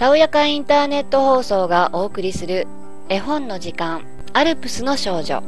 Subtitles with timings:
[0.00, 2.66] たおやかインターネット放送がお送りする
[3.10, 5.42] 絵本の時間アルプスの少女。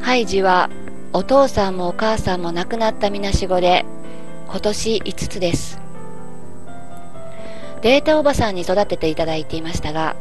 [0.00, 0.68] ハイジは
[1.12, 3.84] お父さんもお母さんも亡くなったみなしごで
[4.48, 5.80] 今年5つです。
[7.80, 10.16] データおばさんに育てていただいていましたが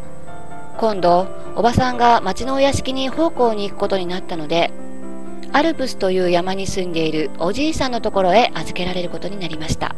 [0.78, 1.26] 今度
[1.56, 4.72] おばさんが町のお屋敷に奉公に行くことになったので
[5.54, 9.96] アルプスという山に住んでいるおじいさんのところへ預けられることになりました。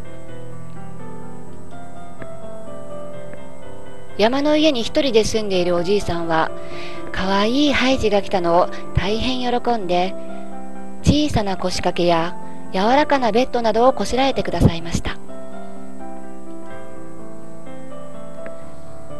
[4.20, 6.52] 山の家に一人で住んでいるおじいさんは
[7.14, 10.14] かわいいハイジが来たのを大変喜んで
[11.04, 12.36] 小さな腰掛けや
[12.73, 15.18] 柔らかなベッドなどをこしらえてくださいました。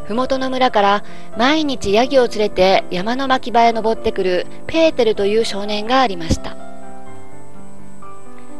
[0.06, 1.04] 麓の村から
[1.38, 6.56] 毎日ヤギを連れて山の牧場へ登ってくるペーテルという少年がありました。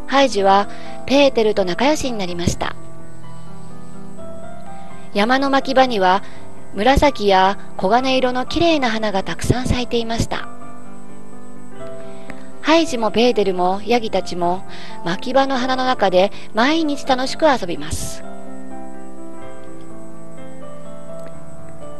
[0.07, 0.69] ハイジは
[1.05, 2.75] ペーテルと仲良しになりました。
[5.13, 6.23] 山の牧場には
[6.75, 10.49] 紫や黄金色のきれいな花がたくさん咲いていました。
[12.63, 14.65] ハイジもペーテルもヤギたちも
[15.05, 18.23] 牧場の花の中で毎日楽しく遊びます。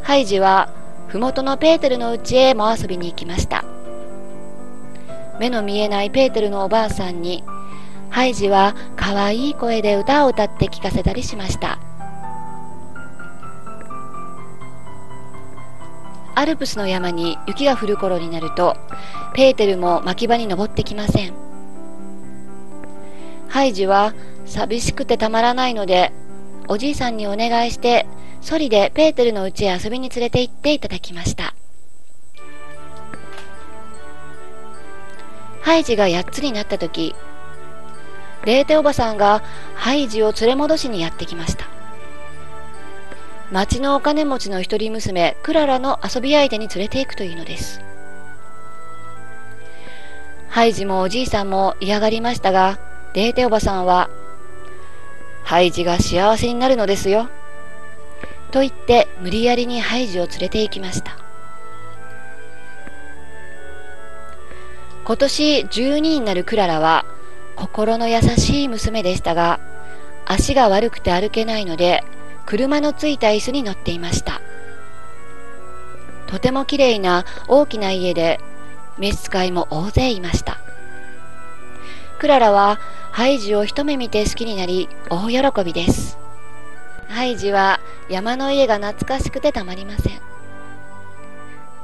[0.03, 0.72] ハイジは
[1.08, 3.64] 麓のペーテルの家へも遊びに行きました。
[5.41, 7.42] 目の見えないペーテルのおばあさんに
[8.11, 11.78] ハイジはかわいい声で歌を歌って聞かせたりしました。
[16.34, 18.76] アルプスの山に雪が降る頃になると
[19.34, 21.34] ペーテルも牧場に登ってきません。
[23.48, 24.14] ハイジは
[24.46, 26.12] 寂しくてたまらないので
[26.68, 28.06] おじいさんにお願いして
[28.40, 31.54] ソリでペーテルの家へ遊びに連れて行っていただきました。
[35.62, 37.14] ハイジが8つになった時
[38.44, 39.42] レーテおばさんが
[39.74, 41.79] ハイジを連れ戻しにやってきました。
[43.50, 47.80] 町のお金持ちの一人娘クララの遊び相手に連れて行くというのです。
[50.48, 52.78] ハイジもおじいさんも嫌がりましたが
[53.14, 54.08] レーテおばさんは
[55.42, 57.28] ハイジが幸せになるのですよ
[58.50, 61.19] と言って無理やりにハイジを連れて行きました。
[65.04, 67.04] 今年12になるクララは
[67.56, 69.58] 心の優しい娘でしたが
[70.25, 72.04] 足が悪くて歩けないので
[72.50, 74.41] 車のついた椅子に乗っていました。
[76.27, 78.41] とてもきれいな大きな家で
[78.99, 80.59] 召使いも大勢いました。
[82.19, 82.81] クララは
[83.12, 86.19] ハイジを一目見て好きになり大喜びです。
[87.09, 87.78] ハイジは
[88.09, 90.21] 山の家が懐かしくてたまりません。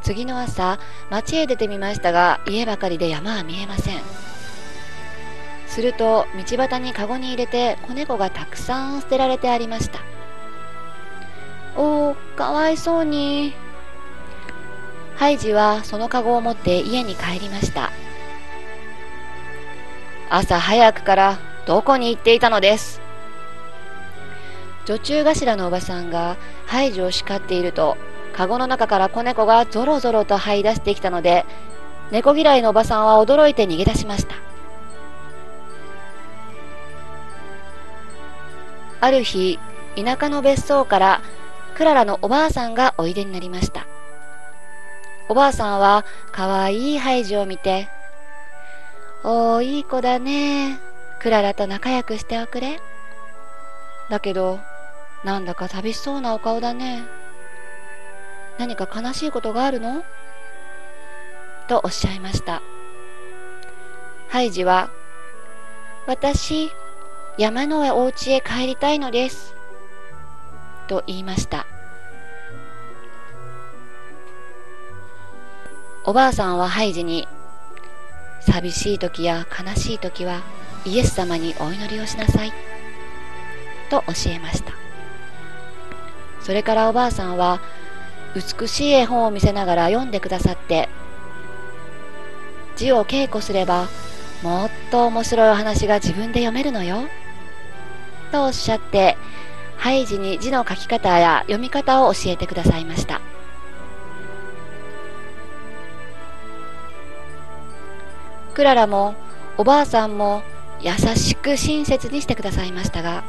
[0.02, 4.00] 次の朝町へ出てみましたが家ばかりで山は見えません。
[5.68, 10.00] すると道端にカゴに入れて子猫がたくさん捨てられてありました。
[11.76, 13.54] おーかわいそうに。
[15.16, 17.90] ハイジはそのカゴを持って家に帰りました。
[20.28, 23.00] 朝早くからどこに行っていたのです。
[24.86, 26.36] 女中頭のおばさんが
[26.66, 27.96] ハイジを叱っていると
[28.32, 31.44] カゴの中から子猫がぞろぞろと這い出してきたので
[32.12, 34.36] 猫嫌いのおばさんは驚いて逃げ出しました。
[39.00, 39.58] ある日
[39.96, 41.20] 田舎の別荘から
[41.76, 43.86] クララのおばあさんがおいでになりました。
[45.28, 47.90] おばあさんはかわいいハイジを見て
[49.22, 50.78] 「おーいい子だね。
[51.20, 52.80] クララと仲良くしておくれ」
[54.08, 54.58] だけど
[55.22, 57.04] なんだか寂しそうなお顔だね。
[58.56, 60.02] 何か悲しいことがあるの？
[61.68, 62.62] とおっしゃいました。
[64.30, 64.88] ハイジは
[66.06, 66.70] 私
[67.36, 69.54] 山のお家へ帰りたいのです。
[70.86, 71.66] と言いました。
[76.04, 77.26] おばあさんはハイジに
[78.40, 80.42] 寂しい時や悲しい時は
[80.84, 82.52] イエス様にお祈りをしなさい
[83.90, 84.72] と教えました。
[86.40, 87.60] それからおばあさんは
[88.36, 90.88] 美しい絵本を見せながら読んでくださって
[92.76, 93.88] 字を稽古すれば
[94.42, 97.08] もっと面白いお話が自分で読めるのよ
[98.30, 99.16] とおっしゃって
[99.76, 103.20] ハイジに字の書き方や読み方を教えてくださいました。
[108.54, 109.14] クララも
[109.58, 110.42] おばあさんも
[110.80, 113.22] 優しく親切にしてくださいましたが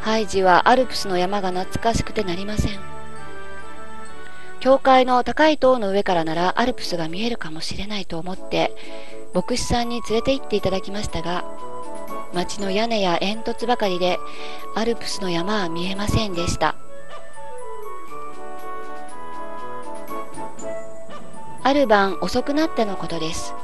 [0.00, 2.78] ハイジはアルプスの山が懐かしくてなりません。
[4.60, 8.74] 教会の高い塔の上からならアルプスが見えるかもしれないと思って
[9.32, 11.44] 牧師さんに連れて行っていただきましたが
[12.32, 14.18] 町の屋根や煙突ばかりで
[14.74, 16.74] アルプスの山は見えませんでした。
[21.62, 23.54] ある晩遅くなってのことです。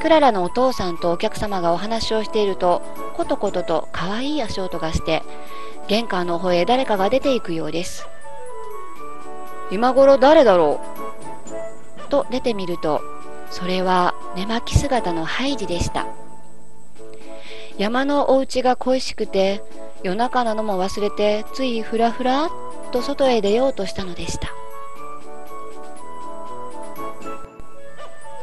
[0.00, 2.82] クララのお父さんとお客様がお話をしていると
[3.14, 5.22] ことことと可愛い足音がして
[5.88, 8.06] 玄関の方へ誰かが出ていくようです。
[9.70, 10.80] 今頃誰だろ
[12.06, 12.08] う？
[12.08, 13.02] と出てみると
[13.50, 16.06] それは寝巻き姿のハイジでした。
[17.78, 19.62] 山のお家が恋しくて
[20.02, 22.50] 夜中なのも忘れてついふらふらっ
[22.92, 24.48] と外へ出ようとしたのでした。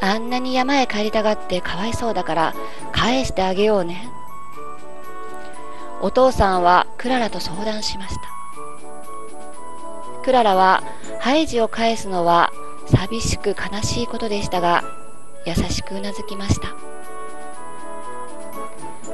[0.01, 2.53] あんなに山へ帰りたがってかわいそうだから
[2.91, 4.09] 返してあげようね。
[6.01, 8.21] お父さんはクララと相談しました。
[10.23, 10.83] クララは
[11.19, 12.51] ハイジを返すのは
[12.87, 14.83] 寂しく悲しいことでしたが
[15.45, 16.92] 優しくうなずきました。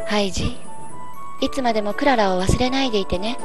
[0.10, 0.58] ハイジ。
[1.40, 3.38] いつまでもクララを忘れないでいてね。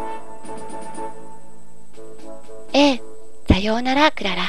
[2.73, 3.03] ええ
[3.47, 4.45] さようならクララ。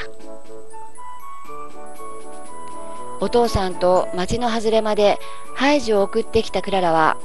[3.19, 5.19] お父さんと町の外れまで
[5.55, 7.17] ハイジを送ってきたクララは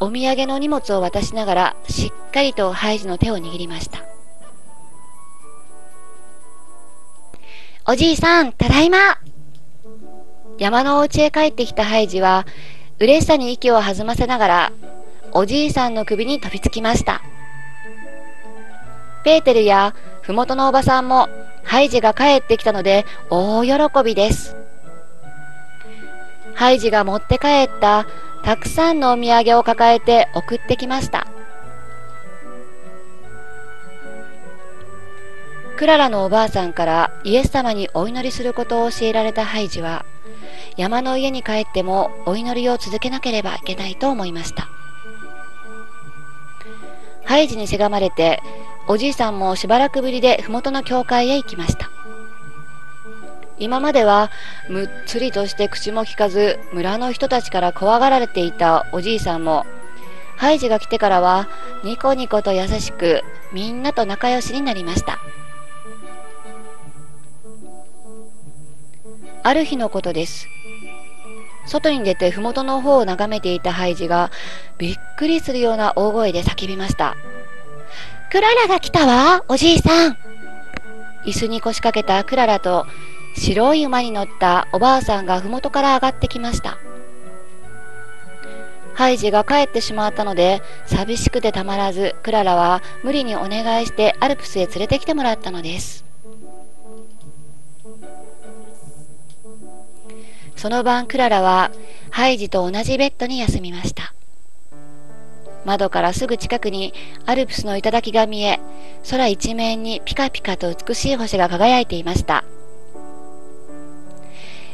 [0.00, 4.00] お土産の荷物を渡しながらしっかりとハイジの手を握りました。
[7.86, 8.98] おじいさん、ただいま。
[10.58, 12.44] 山のお家へ帰ってきたハイジは
[13.00, 14.72] 嬉しさに息を弾ませながら、
[15.32, 17.22] おじいさんの首に飛びつきました。
[19.24, 21.28] ペーテルやふもとのおばさんも
[21.64, 24.54] ハイジが帰ってきたので大喜びです。
[26.54, 28.06] ハイジが持って帰った
[28.44, 31.26] たくさんのお土産を抱えて送ってきました。
[35.78, 40.04] クララのおばあさんからイエス様にお祈りすることを教えられたハイジは、
[40.76, 44.68] 山の家に帰ってもお祈りを続けなければいけないと思いました。
[47.24, 48.40] ハイジにせがまれて、
[48.88, 51.90] おじいさんもしばらくぶりで麓の教会へ行きました。
[53.60, 54.30] 今までは
[54.70, 59.66] むっつりとして口も聞かず村の人たちから怖がられていたおじいさんも
[60.38, 61.46] ハイジが来てからは
[61.84, 65.18] ニコニコと優しくみんなと仲良しになりました
[69.42, 70.48] ある日のことです
[71.70, 74.30] 外に出て麓の方を眺めていたハイジが
[74.76, 77.16] びっくりするような大声で叫びました。
[78.30, 80.16] クララが来たわ、おじいさん。
[81.24, 82.86] 椅子に腰掛けたクララと
[83.36, 86.78] 白い馬に乗ったおばあさんが麓から上がってきました。
[88.94, 96.09] ハイジが帰ってしまったので寂しくてたまらずクララは無理にお願いしてアルプスへ連れてきてもらったのです。
[100.60, 101.70] その晩クララは
[102.10, 104.12] ハイジと同じベッドに休みました。
[105.64, 106.92] 窓からすぐ近くに
[107.24, 108.60] アルプスの頂が見え、
[109.08, 112.44] 空一面にピカピカと美しい星が輝いていました。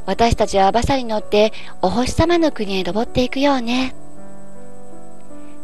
[0.06, 1.52] 私たちは馬車に乗って
[1.82, 3.94] お星様の国へ登っていくようね。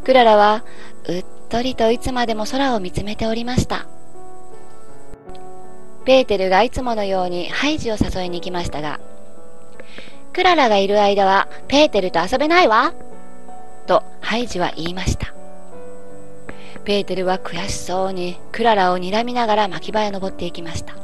[0.04, 0.64] クララは
[1.08, 3.88] うっとりといつまでも空を見つめておりました。
[6.04, 9.00] ペーテルがいつものようにハイジを誘いに行きましたが、
[10.32, 12.94] クララがいる間はペーテルと遊べないわ。
[13.86, 15.34] とハイジは言いました。
[16.84, 20.94] ペーテルは悔しそうにクララを睨みながら巻き場へ登っていきました。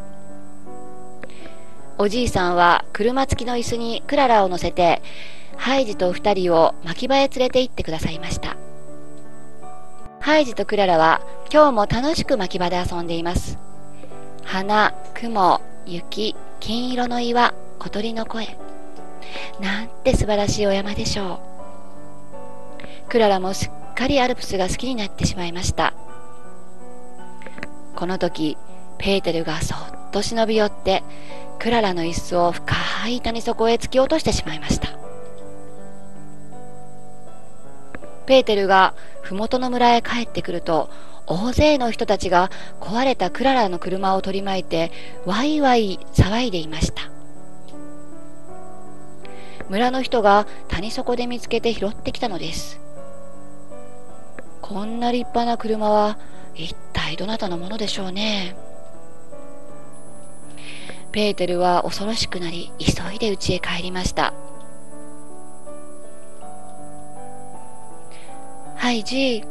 [1.99, 5.03] おじいさんは車付きの椅子にクララを乗せて
[5.57, 8.57] ハイジと二人を巻き場へ連れて行ってくださいました。
[10.21, 11.21] ハイジとクララは
[11.53, 13.59] 今日も楽しく巻き場で遊んでいます。
[14.45, 18.57] 花、雲、雪、金色の岩、小鳥の声。
[19.61, 21.41] なんて素晴らしいお山でしょ
[23.07, 23.09] う。
[23.09, 25.95] クララもすっかりアルプスが好きになってしまいました。
[27.97, 28.57] この時、
[28.99, 31.03] ペーテルがそっと忍び寄って、
[31.59, 32.75] クララの椅子を深
[33.09, 34.89] い谷底へ突き落としてしまいました。
[38.27, 40.91] ペーテルが麓の村へ帰ってくると、
[41.27, 44.93] 大勢の人たちが壊れたクララの車を取り巻いて、
[45.27, 47.18] ワイワイ騒いでいました。
[49.69, 52.81] 村の人が谷底で見つけて拾ってきたのです。
[54.63, 56.19] こんな立派な車は
[56.55, 58.57] 一体どなたのものでしょうね。
[61.13, 64.35] ペーテルは恐ろしくなり急いで家へ帰りました。
[68.77, 69.45] はいじい、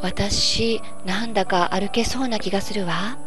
[0.00, 3.18] 私なんだか歩けそうな気がするわ。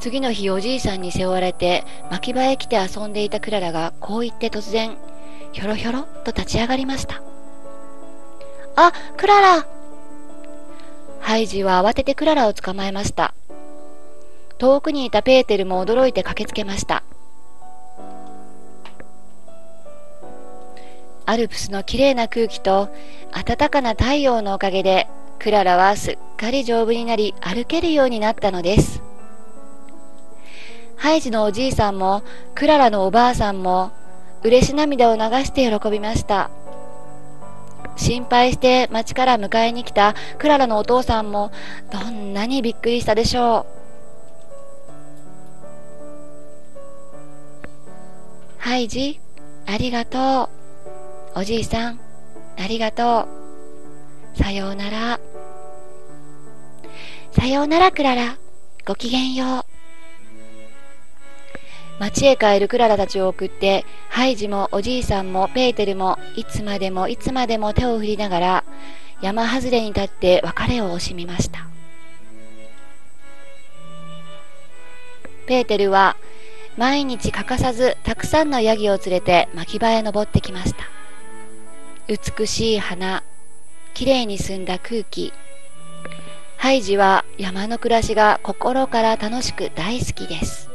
[0.00, 4.96] 次の日おじいさんに背負われて牧場へ来て遊んでいたクララがこう言って突然
[5.52, 7.22] ひょろひょろと立ち上がりました。
[8.76, 9.66] あ、クララ
[11.20, 13.34] ハイジは慌ててクララを捕まえました。
[14.56, 17.02] 遠くにいたペーテルも驚いて駆けつけました。
[21.26, 22.88] アルプスのきれいな空気と
[23.32, 29.09] 暖かな太陽のおかげでクララはすっかり丈夫になり歩けるようになったのです。
[31.00, 32.22] ハイジのおじいさんも
[32.54, 33.90] クララのおばあさんも
[34.42, 36.50] 嬉し涙を流して喜びました。
[37.96, 41.52] 心配して町から迎えに来たクララのお父さんも
[41.90, 43.80] どんなにびっくりしたでしょう。
[48.58, 49.20] ハイジ、
[49.66, 50.50] ありがと
[51.34, 51.38] う。
[51.40, 52.00] おじいさん、
[52.58, 53.26] ありがと
[54.34, 54.38] う。
[54.38, 55.18] さようなら。
[57.32, 58.36] さようならクララ。
[58.86, 59.69] ごきげんよう。
[62.00, 68.64] 町へ帰るクララたちを送って、ハイジもおじいさんもペーテルもいつまでもいつまでも手を振りながら
[69.20, 71.68] 山外れに立って別れを惜しみました。
[75.46, 76.16] ペーテルは
[76.78, 80.84] 毎日欠かさずたくさんのヤギを連れて牧場へ登ってきました。
[82.08, 83.22] 美しい花、
[83.92, 85.34] きれいに澄んだ空気、
[86.56, 90.70] ハイジは山の暮らしが心から楽しく大好きです。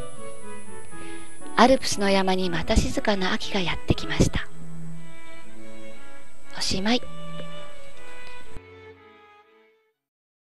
[1.58, 4.48] アルプスの山にまた静かな秋がやってきました。
[6.58, 7.15] おしまい。